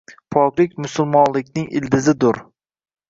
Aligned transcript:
Poklik 0.35 0.73
musulmonlig’ning 0.85 1.69
ildizidur 1.81 2.45